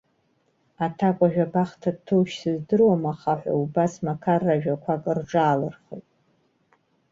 Аҭакәажә 0.85 1.39
абахҭа 1.45 1.91
дҭоушь 1.95 2.35
сыздыруам, 2.41 3.03
аха 3.11 3.33
ҳәа, 3.41 3.53
убас 3.61 3.93
мақарра 4.05 4.53
ажәақәак 4.55 5.03
рҿаалырхеит. 5.17 6.07